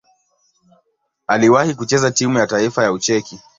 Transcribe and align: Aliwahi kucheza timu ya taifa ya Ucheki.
Aliwahi 1.27 1.75
kucheza 1.75 2.11
timu 2.11 2.37
ya 2.39 2.47
taifa 2.47 2.83
ya 2.83 2.91
Ucheki. 2.91 3.39